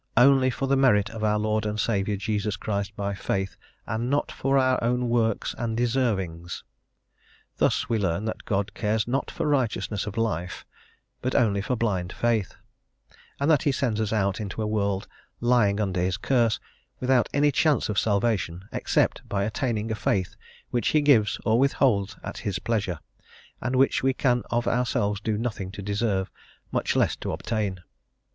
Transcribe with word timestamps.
only 0.17 0.49
for 0.49 0.65
the 0.67 0.75
merit 0.75 1.11
of 1.11 1.23
our 1.23 1.37
Lord 1.37 1.63
and 1.63 1.79
Saviour 1.79 2.17
Jesus 2.17 2.55
Christ 2.55 2.95
by 2.95 3.13
Faith, 3.13 3.55
and 3.85 4.09
not 4.09 4.31
for 4.31 4.57
our 4.57 4.83
own 4.83 5.09
works 5.09 5.53
and' 5.59 5.77
deservings." 5.77 6.63
Thus 7.57 7.87
we 7.87 7.99
learn 7.99 8.25
that 8.25 8.43
God 8.45 8.73
cares 8.73 9.07
not 9.07 9.29
for 9.29 9.45
righteousness 9.47 10.07
of 10.07 10.17
life, 10.17 10.65
but 11.21 11.35
only 11.35 11.61
for 11.61 11.75
blind 11.75 12.11
faith, 12.13 12.55
and 13.39 13.51
that 13.51 13.61
he 13.61 13.71
sends 13.71 14.01
us 14.01 14.11
out 14.11 14.39
into 14.41 14.63
a 14.63 14.65
world 14.65 15.07
lying 15.39 15.79
under 15.79 16.01
his 16.01 16.17
curse, 16.17 16.59
without 16.99 17.29
any 17.31 17.51
chance 17.51 17.87
of 17.87 17.99
salvation 17.99 18.65
except 18.71 19.21
by 19.29 19.43
attaining 19.43 19.91
a 19.91 19.95
faith 19.95 20.35
which 20.71 20.87
he 20.87 21.01
gives 21.01 21.37
or 21.45 21.59
withholds 21.59 22.17
at 22.23 22.39
his 22.39 22.57
pleasure, 22.57 22.97
and 23.61 23.75
which 23.75 24.01
we 24.01 24.15
can 24.15 24.41
of 24.49 24.67
ourselves 24.67 25.21
do 25.21 25.37
nothing 25.37 25.69
to 25.71 25.83
deserve, 25.83 26.31
much 26.71 26.95
less 26.95 27.15
to 27.17 27.31
obtain. 27.31 27.81